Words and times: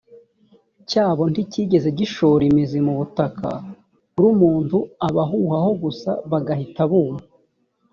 cyabo 0.89 1.23
nticyigeze 1.31 1.87
gishora 1.99 2.43
imizi 2.49 2.79
mu 2.85 2.93
butaka 2.99 3.49
r 4.21 4.23
umuntu 4.31 4.77
abahuhaho 5.07 5.71
gusa 5.83 6.11
bagahita 6.31 6.83
buma 6.91 7.21